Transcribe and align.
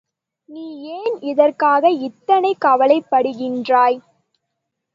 நீ 0.49 0.63
ஏன் 0.91 1.17
இதற்காக 1.21 1.89
இத்தனை 1.99 2.55
கவலைப்படுகின்றாய்? 2.65 3.99